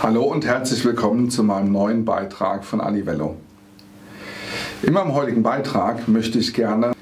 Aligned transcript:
Hallo 0.00 0.22
und 0.22 0.46
herzlich 0.46 0.84
willkommen 0.84 1.28
zu 1.28 1.42
meinem 1.42 1.72
neuen 1.72 2.04
Beitrag 2.04 2.64
von 2.64 2.80
Alivello. 2.80 3.34
In 4.84 4.92
meinem 4.92 5.12
heutigen 5.12 5.42
Beitrag 5.42 6.06
möchte 6.06 6.38
ich 6.38 6.54
gerne 6.54 6.92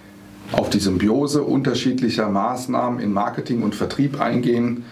auf 0.50 0.71
die 0.71 0.79
Symbiose 0.79 1.43
unterschiedlicher 1.43 2.30
Maßnahmen 2.30 2.98
in 2.98 3.12
Marketing 3.12 3.62
und 3.62 3.74
Vertrieb 3.74 4.19
eingehen 4.19 4.87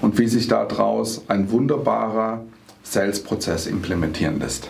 und 0.00 0.18
wie 0.18 0.26
sich 0.26 0.48
daraus 0.48 1.22
ein 1.28 1.52
wunderbarer 1.52 2.42
Sales-Prozess 2.82 3.68
implementieren 3.68 4.40
lässt. 4.40 4.68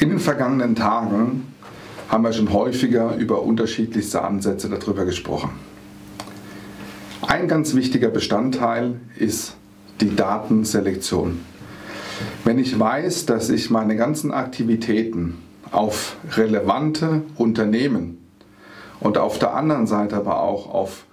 In 0.00 0.10
den 0.10 0.20
vergangenen 0.20 0.76
Tagen 0.76 1.52
haben 2.08 2.22
wir 2.22 2.32
schon 2.32 2.52
häufiger 2.52 3.16
über 3.16 3.42
unterschiedlichste 3.42 4.22
Ansätze 4.22 4.68
darüber 4.68 5.04
gesprochen. 5.04 5.50
Ein 7.26 7.48
ganz 7.48 7.74
wichtiger 7.74 8.08
Bestandteil 8.08 9.00
ist 9.16 9.56
die 10.00 10.14
Datenselektion. 10.14 11.40
Wenn 12.44 12.60
ich 12.60 12.78
weiß, 12.78 13.26
dass 13.26 13.50
ich 13.50 13.70
meine 13.70 13.96
ganzen 13.96 14.30
Aktivitäten 14.30 15.38
auf 15.72 16.16
relevante 16.36 17.22
Unternehmen 17.34 18.18
und 19.00 19.18
auf 19.18 19.40
der 19.40 19.54
anderen 19.54 19.88
Seite 19.88 20.16
aber 20.16 20.40
auch 20.42 20.72
auf 20.72 21.06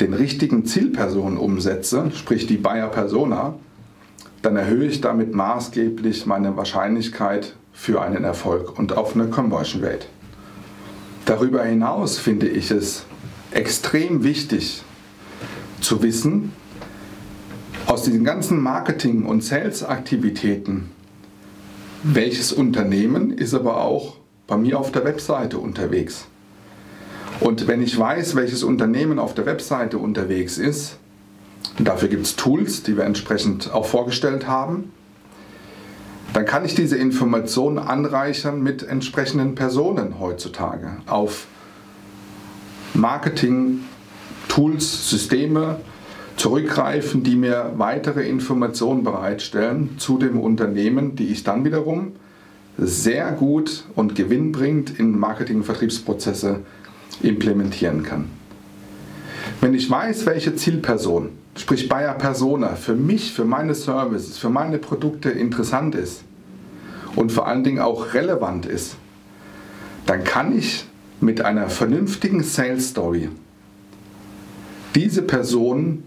den 0.00 0.12
richtigen 0.12 0.66
Zielpersonen 0.66 1.38
umsetze, 1.38 2.10
sprich 2.16 2.48
die 2.48 2.56
Buyer 2.56 2.88
Persona, 2.88 3.54
dann 4.42 4.56
erhöhe 4.56 4.88
ich 4.88 5.00
damit 5.00 5.32
maßgeblich 5.34 6.26
meine 6.26 6.56
Wahrscheinlichkeit 6.56 7.54
für 7.72 8.02
einen 8.02 8.24
Erfolg 8.24 8.78
und 8.78 8.96
auf 8.96 9.14
eine 9.14 9.28
Conversion 9.28 9.82
Rate. 9.84 10.06
Darüber 11.24 11.64
hinaus 11.64 12.18
finde 12.18 12.48
ich 12.48 12.70
es 12.70 13.04
extrem 13.50 14.24
wichtig 14.24 14.82
zu 15.80 16.02
wissen, 16.02 16.52
aus 17.86 18.02
diesen 18.02 18.24
ganzen 18.24 18.60
Marketing- 18.60 19.26
und 19.26 19.42
Sales-Aktivitäten, 19.42 20.90
welches 22.02 22.52
Unternehmen 22.52 23.32
ist 23.32 23.54
aber 23.54 23.78
auch 23.78 24.16
bei 24.46 24.56
mir 24.56 24.78
auf 24.78 24.92
der 24.92 25.04
Webseite 25.04 25.58
unterwegs. 25.58 26.26
Und 27.40 27.66
wenn 27.66 27.82
ich 27.82 27.98
weiß, 27.98 28.36
welches 28.36 28.62
Unternehmen 28.62 29.18
auf 29.18 29.34
der 29.34 29.46
Webseite 29.46 29.98
unterwegs 29.98 30.58
ist, 30.58 30.98
dafür 31.78 32.08
gibt 32.08 32.26
es 32.26 32.36
Tools, 32.36 32.82
die 32.82 32.96
wir 32.96 33.04
entsprechend 33.04 33.72
auch 33.72 33.86
vorgestellt 33.86 34.46
haben, 34.46 34.92
dann 36.32 36.46
kann 36.46 36.64
ich 36.64 36.74
diese 36.74 36.96
Informationen 36.96 37.78
anreichern 37.78 38.62
mit 38.62 38.82
entsprechenden 38.82 39.54
Personen 39.54 40.18
heutzutage 40.18 40.96
auf 41.06 41.46
Marketing, 42.94 43.80
Tools, 44.48 45.10
Systeme 45.10 45.76
zurückgreifen, 46.36 47.22
die 47.22 47.36
mir 47.36 47.72
weitere 47.76 48.26
Informationen 48.26 49.04
bereitstellen 49.04 49.98
zu 49.98 50.18
dem 50.18 50.40
Unternehmen, 50.40 51.16
die 51.16 51.28
ich 51.28 51.44
dann 51.44 51.64
wiederum 51.64 52.12
sehr 52.78 53.32
gut 53.32 53.84
und 53.94 54.14
gewinnbringend 54.14 54.98
in 54.98 55.18
Marketing- 55.18 55.58
und 55.58 55.64
Vertriebsprozesse 55.64 56.60
implementieren 57.22 58.02
kann. 58.02 58.30
Wenn 59.60 59.74
ich 59.74 59.90
weiß, 59.90 60.26
welche 60.26 60.56
Zielperson 60.56 61.30
sprich 61.56 61.88
Bayer 61.88 62.14
Persona, 62.14 62.76
für 62.76 62.94
mich, 62.94 63.32
für 63.32 63.44
meine 63.44 63.74
Services, 63.74 64.38
für 64.38 64.50
meine 64.50 64.78
Produkte 64.78 65.30
interessant 65.30 65.94
ist 65.94 66.22
und 67.16 67.32
vor 67.32 67.46
allen 67.46 67.64
Dingen 67.64 67.80
auch 67.80 68.14
relevant 68.14 68.66
ist, 68.66 68.96
dann 70.06 70.24
kann 70.24 70.56
ich 70.56 70.86
mit 71.20 71.42
einer 71.42 71.68
vernünftigen 71.68 72.42
Sales 72.42 72.88
Story 72.90 73.28
diese 74.94 75.22
Person 75.22 76.02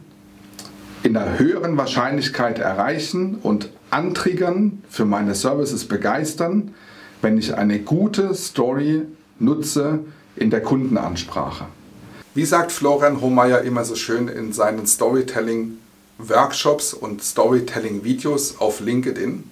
in 1.03 1.15
einer 1.15 1.39
höheren 1.39 1.77
Wahrscheinlichkeit 1.77 2.59
erreichen 2.59 3.35
und 3.41 3.69
antriggern, 3.91 4.83
für 4.89 5.05
meine 5.05 5.35
Services 5.35 5.87
begeistern, 5.87 6.73
wenn 7.21 7.37
ich 7.37 7.55
eine 7.55 7.79
gute 7.79 8.33
Story 8.33 9.03
nutze 9.39 9.99
in 10.35 10.49
der 10.49 10.61
Kundenansprache. 10.61 11.65
Wie 12.35 12.45
sagt 12.45 12.71
Florian 12.73 13.21
Hohmeier 13.21 13.61
immer 13.61 13.85
so 13.85 13.95
schön 13.95 14.27
in 14.27 14.51
seinen 14.51 14.85
Storytelling-Workshops 14.85 16.93
und 16.93 17.23
Storytelling-Videos 17.23 18.59
auf 18.59 18.81
LinkedIn? 18.81 19.49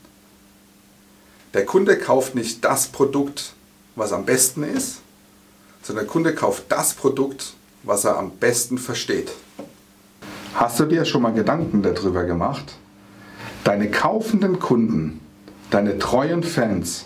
Der 1.53 1.65
Kunde 1.65 1.97
kauft 1.97 2.35
nicht 2.35 2.65
das 2.65 2.87
Produkt, 2.87 3.53
was 3.95 4.11
am 4.11 4.25
besten 4.25 4.63
ist, 4.63 4.99
sondern 5.81 6.03
der 6.03 6.11
Kunde 6.11 6.35
kauft 6.35 6.65
das 6.67 6.93
Produkt, 6.93 7.53
was 7.83 8.03
er 8.03 8.17
am 8.17 8.31
besten 8.31 8.77
versteht. 8.77 9.31
Hast 10.53 10.77
du 10.77 10.83
dir 10.83 11.05
schon 11.05 11.21
mal 11.21 11.31
Gedanken 11.31 11.83
darüber 11.83 12.25
gemacht, 12.25 12.75
deine 13.63 13.89
kaufenden 13.91 14.59
Kunden, 14.59 15.21
deine 15.69 15.99
treuen 15.99 16.43
Fans 16.43 17.05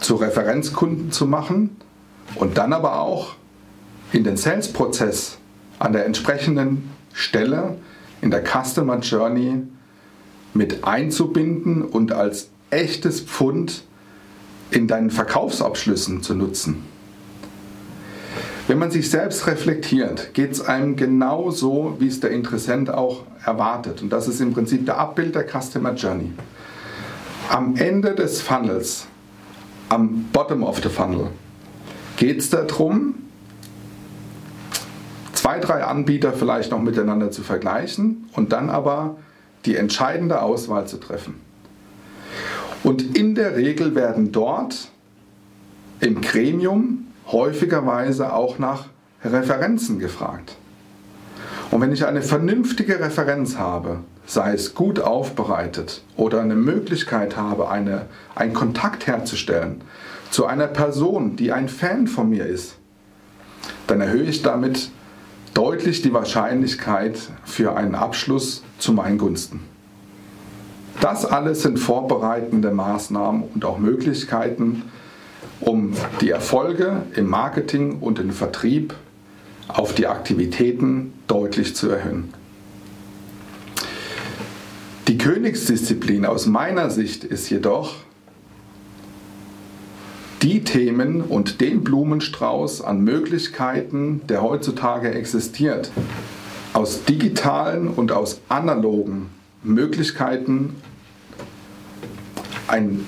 zu 0.00 0.14
Referenzkunden 0.14 1.12
zu 1.12 1.26
machen 1.26 1.76
und 2.36 2.56
dann 2.56 2.72
aber 2.72 2.98
auch 2.98 3.34
in 4.12 4.24
den 4.24 4.36
Sales-Prozess 4.36 5.38
an 5.78 5.92
der 5.92 6.06
entsprechenden 6.06 6.90
Stelle 7.12 7.76
in 8.20 8.30
der 8.30 8.44
Customer 8.44 8.98
Journey 8.98 9.62
mit 10.52 10.84
einzubinden 10.84 11.82
und 11.82 12.12
als 12.12 12.50
echtes 12.70 13.20
Pfund 13.20 13.82
in 14.70 14.86
deinen 14.86 15.10
Verkaufsabschlüssen 15.10 16.22
zu 16.22 16.34
nutzen. 16.34 16.84
Wenn 18.68 18.78
man 18.78 18.90
sich 18.90 19.10
selbst 19.10 19.46
reflektiert, 19.48 20.32
geht 20.32 20.52
es 20.52 20.60
einem 20.60 20.94
genau 20.94 21.50
so, 21.50 21.96
wie 21.98 22.06
es 22.06 22.20
der 22.20 22.30
Interessent 22.30 22.88
auch 22.88 23.24
erwartet. 23.44 24.00
Und 24.00 24.10
das 24.10 24.28
ist 24.28 24.40
im 24.40 24.52
Prinzip 24.52 24.86
der 24.86 24.98
Abbild 24.98 25.34
der 25.34 25.44
Customer 25.44 25.94
Journey. 25.94 26.30
Am 27.48 27.74
Ende 27.74 28.14
des 28.14 28.40
Funnels, 28.40 29.06
am 29.88 30.26
Bottom 30.32 30.62
of 30.62 30.80
the 30.82 30.88
Funnel, 30.88 31.28
geht 32.16 32.38
es 32.38 32.50
darum, 32.50 33.14
zwei, 35.50 35.58
drei 35.58 35.82
Anbieter 35.82 36.32
vielleicht 36.32 36.70
noch 36.70 36.80
miteinander 36.80 37.32
zu 37.32 37.42
vergleichen 37.42 38.28
und 38.34 38.52
dann 38.52 38.70
aber 38.70 39.16
die 39.64 39.74
entscheidende 39.74 40.42
Auswahl 40.42 40.86
zu 40.86 40.98
treffen. 40.98 41.40
Und 42.84 43.16
in 43.16 43.34
der 43.34 43.56
Regel 43.56 43.96
werden 43.96 44.30
dort 44.30 44.90
im 45.98 46.20
Gremium 46.20 47.08
häufigerweise 47.26 48.32
auch 48.32 48.60
nach 48.60 48.86
Referenzen 49.24 49.98
gefragt. 49.98 50.56
Und 51.72 51.80
wenn 51.80 51.90
ich 51.90 52.06
eine 52.06 52.22
vernünftige 52.22 53.00
Referenz 53.00 53.58
habe, 53.58 53.98
sei 54.26 54.52
es 54.52 54.76
gut 54.76 55.00
aufbereitet 55.00 56.02
oder 56.16 56.42
eine 56.42 56.54
Möglichkeit 56.54 57.36
habe, 57.36 57.68
eine, 57.68 58.06
einen 58.36 58.54
Kontakt 58.54 59.08
herzustellen 59.08 59.80
zu 60.30 60.46
einer 60.46 60.68
Person, 60.68 61.34
die 61.34 61.50
ein 61.50 61.68
Fan 61.68 62.06
von 62.06 62.30
mir 62.30 62.46
ist, 62.46 62.76
dann 63.88 64.00
erhöhe 64.00 64.22
ich 64.22 64.42
damit 64.42 64.90
deutlich 65.54 66.02
die 66.02 66.12
Wahrscheinlichkeit 66.12 67.18
für 67.44 67.76
einen 67.76 67.94
Abschluss 67.94 68.62
zu 68.78 68.92
meinen 68.92 69.18
Gunsten. 69.18 69.60
Das 71.00 71.24
alles 71.24 71.62
sind 71.62 71.78
vorbereitende 71.78 72.70
Maßnahmen 72.70 73.44
und 73.54 73.64
auch 73.64 73.78
Möglichkeiten, 73.78 74.82
um 75.60 75.94
die 76.20 76.30
Erfolge 76.30 77.02
im 77.14 77.26
Marketing 77.26 77.98
und 78.00 78.18
im 78.18 78.30
Vertrieb 78.30 78.94
auf 79.68 79.94
die 79.94 80.06
Aktivitäten 80.06 81.12
deutlich 81.26 81.74
zu 81.74 81.90
erhöhen. 81.90 82.34
Die 85.08 85.18
Königsdisziplin 85.18 86.26
aus 86.26 86.46
meiner 86.46 86.90
Sicht 86.90 87.24
ist 87.24 87.50
jedoch, 87.50 87.94
die 90.42 90.64
Themen 90.64 91.20
und 91.22 91.60
den 91.60 91.84
Blumenstrauß 91.84 92.80
an 92.82 93.02
Möglichkeiten, 93.02 94.22
der 94.28 94.42
heutzutage 94.42 95.12
existiert, 95.12 95.90
aus 96.72 97.04
digitalen 97.04 97.88
und 97.88 98.12
aus 98.12 98.40
analogen 98.48 99.30
Möglichkeiten 99.62 100.76
ein 102.68 103.06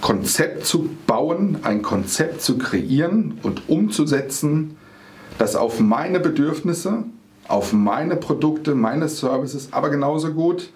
Konzept 0.00 0.64
zu 0.64 0.88
bauen, 1.06 1.58
ein 1.64 1.82
Konzept 1.82 2.40
zu 2.40 2.56
kreieren 2.56 3.38
und 3.42 3.68
umzusetzen, 3.68 4.76
das 5.38 5.56
auf 5.56 5.80
meine 5.80 6.20
Bedürfnisse, 6.20 7.04
auf 7.46 7.72
meine 7.72 8.16
Produkte, 8.16 8.74
meine 8.74 9.08
Services, 9.08 9.68
aber 9.72 9.90
genauso 9.90 10.32
gut 10.32 10.70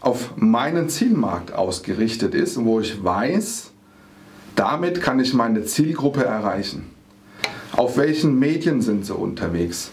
auf 0.00 0.36
meinen 0.36 0.88
Zielmarkt 0.88 1.52
ausgerichtet 1.52 2.34
ist, 2.34 2.64
wo 2.64 2.80
ich 2.80 3.02
weiß, 3.02 3.72
damit 4.58 5.00
kann 5.00 5.20
ich 5.20 5.34
meine 5.34 5.64
Zielgruppe 5.64 6.24
erreichen. 6.24 6.90
Auf 7.72 7.96
welchen 7.96 8.38
Medien 8.40 8.82
sind 8.82 9.06
sie 9.06 9.14
unterwegs? 9.14 9.92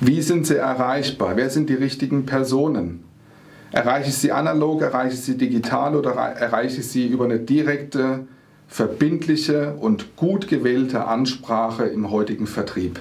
Wie 0.00 0.22
sind 0.22 0.46
sie 0.46 0.56
erreichbar? 0.56 1.32
Wer 1.34 1.50
sind 1.50 1.68
die 1.68 1.74
richtigen 1.74 2.24
Personen? 2.24 3.02
Erreiche 3.72 4.10
ich 4.10 4.16
sie 4.16 4.30
analog, 4.30 4.82
erreiche 4.82 5.14
ich 5.14 5.22
sie 5.22 5.36
digital 5.36 5.96
oder 5.96 6.12
erreiche 6.12 6.80
ich 6.80 6.86
sie 6.86 7.08
über 7.08 7.24
eine 7.24 7.40
direkte, 7.40 8.26
verbindliche 8.68 9.74
und 9.74 10.14
gut 10.14 10.46
gewählte 10.46 11.06
Ansprache 11.06 11.86
im 11.86 12.10
heutigen 12.12 12.46
Vertrieb? 12.46 13.00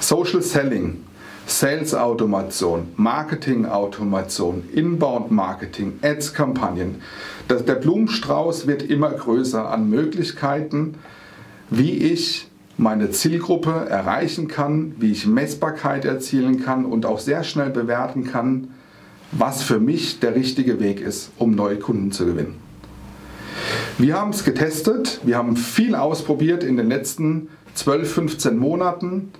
Social 0.00 0.40
Selling, 0.40 1.04
Sales 1.46 1.94
Automation, 1.94 2.88
Marketing 2.96 3.66
Automation, 3.66 4.68
Inbound 4.72 5.30
Marketing, 5.30 5.98
Ads 6.02 6.34
Kampagnen. 6.34 7.02
Der 7.48 7.74
Blumenstrauß 7.74 8.66
wird 8.66 8.82
immer 8.82 9.10
größer 9.10 9.70
an 9.70 9.90
Möglichkeiten, 9.90 10.94
wie 11.70 11.92
ich 11.92 12.48
meine 12.78 13.10
Zielgruppe 13.10 13.86
erreichen 13.88 14.48
kann, 14.48 14.94
wie 14.98 15.12
ich 15.12 15.26
Messbarkeit 15.26 16.04
erzielen 16.04 16.62
kann 16.62 16.84
und 16.84 17.06
auch 17.06 17.18
sehr 17.18 17.44
schnell 17.44 17.70
bewerten 17.70 18.24
kann, 18.24 18.68
was 19.32 19.62
für 19.62 19.80
mich 19.80 20.20
der 20.20 20.34
richtige 20.34 20.80
Weg 20.80 21.00
ist, 21.00 21.30
um 21.38 21.54
neue 21.54 21.78
Kunden 21.78 22.12
zu 22.12 22.26
gewinnen. 22.26 22.54
Wir 23.98 24.18
haben 24.18 24.30
es 24.30 24.44
getestet, 24.44 25.20
wir 25.22 25.36
haben 25.36 25.56
viel 25.56 25.94
ausprobiert 25.94 26.64
in 26.64 26.76
den 26.76 26.88
letzten 26.88 27.48
12, 27.74 28.12
15 28.12 28.58
Monaten. 28.58 29.32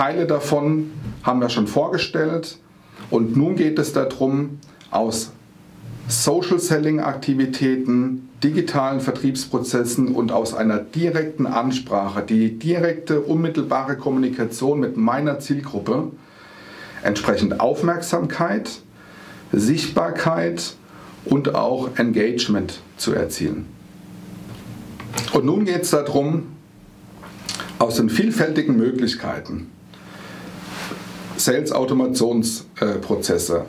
Teile 0.00 0.24
davon 0.24 0.92
haben 1.24 1.42
wir 1.42 1.50
schon 1.50 1.66
vorgestellt 1.66 2.56
und 3.10 3.36
nun 3.36 3.54
geht 3.54 3.78
es 3.78 3.92
darum, 3.92 4.58
aus 4.90 5.32
Social 6.08 6.58
Selling 6.58 7.00
Aktivitäten, 7.00 8.30
digitalen 8.42 9.02
Vertriebsprozessen 9.02 10.14
und 10.14 10.32
aus 10.32 10.54
einer 10.54 10.78
direkten 10.78 11.46
Ansprache, 11.46 12.22
die 12.22 12.58
direkte, 12.58 13.20
unmittelbare 13.20 13.98
Kommunikation 13.98 14.80
mit 14.80 14.96
meiner 14.96 15.38
Zielgruppe, 15.38 16.12
entsprechend 17.02 17.60
Aufmerksamkeit, 17.60 18.70
Sichtbarkeit 19.52 20.76
und 21.26 21.54
auch 21.54 21.90
Engagement 21.98 22.80
zu 22.96 23.12
erzielen. 23.12 23.66
Und 25.34 25.44
nun 25.44 25.66
geht 25.66 25.82
es 25.82 25.90
darum, 25.90 26.44
aus 27.78 27.96
den 27.96 28.08
vielfältigen 28.08 28.78
Möglichkeiten, 28.78 29.66
Sales-Automationsprozesse, 31.50 33.64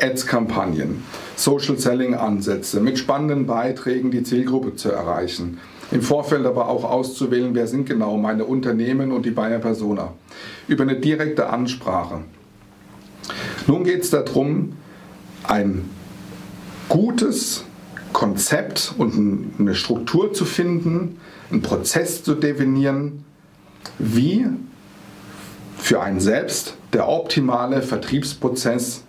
Ads-Kampagnen, 0.00 1.02
Social-Selling-Ansätze 1.34 2.80
mit 2.80 2.96
spannenden 2.96 3.46
Beiträgen 3.46 4.12
die 4.12 4.22
Zielgruppe 4.22 4.76
zu 4.76 4.92
erreichen. 4.92 5.58
Im 5.90 6.00
Vorfeld 6.00 6.46
aber 6.46 6.68
auch 6.68 6.84
auszuwählen, 6.84 7.52
wer 7.54 7.66
sind 7.66 7.86
genau 7.86 8.16
meine 8.18 8.44
Unternehmen 8.44 9.10
und 9.10 9.26
die 9.26 9.32
Bayer 9.32 9.58
Persona. 9.58 10.12
Über 10.68 10.84
eine 10.84 10.94
direkte 10.94 11.50
Ansprache. 11.50 12.20
Nun 13.66 13.82
geht 13.82 14.04
es 14.04 14.10
darum, 14.10 14.74
ein 15.42 15.90
gutes 16.88 17.64
Konzept 18.12 18.94
und 18.96 19.50
eine 19.58 19.74
Struktur 19.74 20.32
zu 20.32 20.44
finden, 20.44 21.18
einen 21.50 21.62
Prozess 21.62 22.22
zu 22.22 22.36
definieren, 22.36 23.24
wie 23.98 24.46
für 25.76 26.00
einen 26.00 26.20
selbst 26.20 26.76
der 26.94 27.08
optimale 27.08 27.82
Vertriebsprozess 27.82 29.02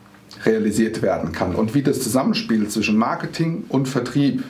realisiert 0.43 1.01
werden 1.01 1.31
kann 1.31 1.55
und 1.55 1.75
wie 1.75 1.83
das 1.83 2.01
Zusammenspiel 2.01 2.67
zwischen 2.67 2.97
Marketing 2.97 3.63
und 3.69 3.87
Vertrieb 3.87 4.43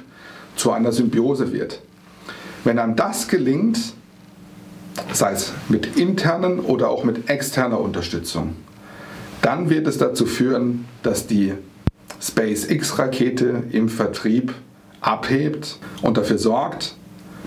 zu 0.55 0.71
einer 0.71 0.91
Symbiose 0.91 1.51
wird. 1.51 1.81
Wenn 2.63 2.79
einem 2.79 2.95
das 2.95 3.27
gelingt, 3.27 3.77
sei 5.11 5.33
es 5.33 5.51
mit 5.69 5.97
internen 5.97 6.59
oder 6.59 6.89
auch 6.89 7.03
mit 7.03 7.29
externer 7.29 7.79
Unterstützung, 7.79 8.55
dann 9.41 9.69
wird 9.69 9.85
es 9.85 9.97
dazu 9.97 10.25
führen, 10.25 10.85
dass 11.03 11.27
die 11.27 11.53
SpaceX-Rakete 12.21 13.63
im 13.71 13.89
Vertrieb 13.89 14.53
abhebt 15.01 15.77
und 16.01 16.17
dafür 16.17 16.38
sorgt, 16.38 16.95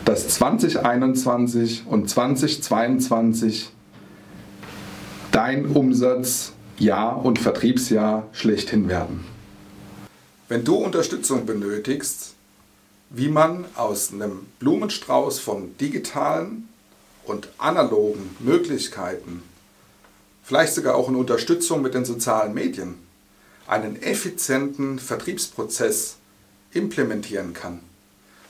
dass 0.05 0.29
2021 0.29 1.85
und 1.87 2.09
2022 2.09 3.71
dein 5.39 5.67
Umsatzjahr 5.67 7.25
und 7.25 7.39
Vertriebsjahr 7.39 8.27
schlechthin 8.33 8.89
werden. 8.89 9.25
Wenn 10.49 10.65
du 10.65 10.75
Unterstützung 10.75 11.47
benötigst, 11.47 12.35
wie 13.11 13.29
man 13.29 13.65
aus 13.77 14.13
einem 14.13 14.47
Blumenstrauß 14.59 15.39
von 15.39 15.77
digitalen 15.79 16.69
und 17.25 17.51
analogen 17.57 18.35
Möglichkeiten, 18.41 19.45
vielleicht 20.43 20.75
sogar 20.75 20.97
auch 20.97 21.09
in 21.09 21.15
Unterstützung 21.15 21.83
mit 21.83 21.95
den 21.95 22.05
sozialen 22.05 22.53
Medien, 22.53 22.97
einen 23.69 23.95
effizienten 24.03 24.99
Vertriebsprozess 24.99 26.17
implementieren 26.73 27.53
kann, 27.53 27.79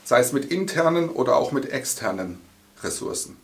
sei 0.05 0.21
es 0.21 0.33
mit 0.33 0.45
internen 0.45 1.09
oder 1.09 1.35
auch 1.35 1.51
mit 1.51 1.69
externen 1.69 2.39
Ressourcen, 2.81 3.37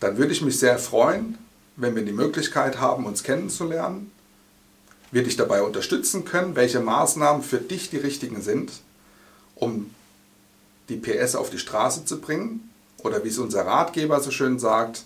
dann 0.00 0.18
würde 0.18 0.32
ich 0.32 0.42
mich 0.42 0.58
sehr 0.58 0.80
freuen, 0.80 1.38
wenn 1.76 1.94
wir 1.94 2.04
die 2.04 2.12
Möglichkeit 2.12 2.80
haben, 2.80 3.04
uns 3.04 3.22
kennenzulernen, 3.22 4.10
wir 5.12 5.22
dich 5.22 5.36
dabei 5.36 5.62
unterstützen 5.62 6.24
können, 6.24 6.56
welche 6.56 6.80
Maßnahmen 6.80 7.42
für 7.42 7.58
dich 7.58 7.90
die 7.90 7.98
richtigen 7.98 8.42
sind, 8.42 8.72
um 9.54 9.90
die 10.88 10.96
PS 10.96 11.34
auf 11.36 11.50
die 11.50 11.58
Straße 11.58 12.04
zu 12.04 12.20
bringen 12.20 12.70
oder 12.98 13.24
wie 13.24 13.28
es 13.28 13.38
unser 13.38 13.66
Ratgeber 13.66 14.20
so 14.20 14.30
schön 14.30 14.58
sagt, 14.58 15.04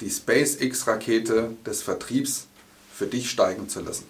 die 0.00 0.10
SpaceX-Rakete 0.10 1.50
des 1.66 1.82
Vertriebs 1.82 2.46
für 2.94 3.06
dich 3.06 3.30
steigen 3.30 3.68
zu 3.68 3.80
lassen. 3.80 4.04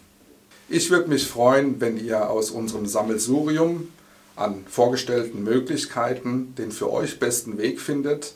Ich 0.68 0.90
würde 0.90 1.08
mich 1.08 1.26
freuen, 1.26 1.80
wenn 1.80 2.02
ihr 2.02 2.30
aus 2.30 2.50
unserem 2.50 2.86
Sammelsurium 2.86 3.88
an 4.36 4.64
vorgestellten 4.68 5.42
Möglichkeiten 5.42 6.54
den 6.56 6.72
für 6.72 6.90
euch 6.90 7.18
besten 7.18 7.58
Weg 7.58 7.80
findet 7.80 8.34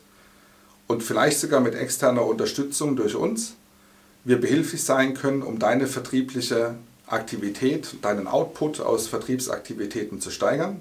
und 0.87 1.03
vielleicht 1.03 1.41
sogar 1.41 1.61
mit 1.61 1.75
externer 1.75 2.27
Unterstützung 2.27 2.97
durch 2.97 3.15
uns 3.15 3.55
wir 4.27 4.41
behilflich 4.41 4.83
sein 4.83 5.15
können, 5.15 5.43
um 5.43 5.61
deine 5.61 5.87
vertriebliche 5.87 6.75
Aktivität, 7.07 7.95
deinen 8.03 8.27
Output 8.27 8.81
aus 8.81 9.07
Vertriebsaktivitäten 9.07 10.21
zu 10.21 10.31
steigern. 10.31 10.81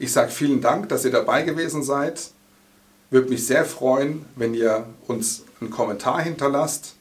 Ich 0.00 0.12
sage 0.12 0.32
vielen 0.32 0.60
Dank, 0.60 0.88
dass 0.88 1.04
ihr 1.04 1.12
dabei 1.12 1.42
gewesen 1.42 1.84
seid. 1.84 2.30
Würde 3.08 3.30
mich 3.30 3.46
sehr 3.46 3.64
freuen, 3.64 4.24
wenn 4.34 4.52
ihr 4.52 4.86
uns 5.06 5.44
einen 5.60 5.70
Kommentar 5.70 6.22
hinterlasst, 6.22 6.96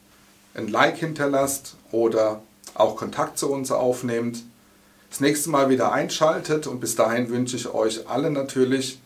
ein 0.54 0.68
Like 0.68 0.98
hinterlasst 0.98 1.76
oder 1.92 2.44
auch 2.76 2.96
Kontakt 2.96 3.40
zu 3.40 3.52
uns 3.52 3.72
aufnehmt. 3.72 4.44
Das 5.10 5.20
nächste 5.20 5.50
Mal 5.50 5.70
wieder 5.70 5.92
einschaltet 5.92 6.68
und 6.68 6.80
bis 6.80 6.96
dahin 6.96 7.30
wünsche 7.30 7.56
ich 7.56 7.74
euch 7.74 8.08
alle 8.08 8.30
natürlich 8.30 9.02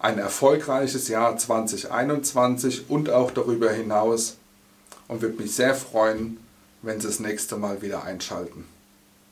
ein 0.00 0.18
erfolgreiches 0.18 1.06
Jahr 1.06 1.36
2021 1.36 2.90
und 2.90 3.08
auch 3.08 3.30
darüber 3.30 3.70
hinaus 3.70 4.36
und 5.08 5.22
würde 5.22 5.42
mich 5.42 5.54
sehr 5.54 5.74
freuen, 5.74 6.38
wenn 6.82 7.00
Sie 7.00 7.06
das 7.06 7.20
nächste 7.20 7.56
Mal 7.56 7.82
wieder 7.82 8.04
einschalten. 8.04 8.64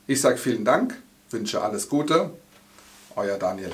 Ich 0.07 0.21
sage 0.21 0.37
vielen 0.37 0.65
Dank, 0.65 0.95
wünsche 1.31 1.61
alles 1.61 1.89
Gute, 1.89 2.31
euer 3.15 3.37
Daniel. 3.37 3.71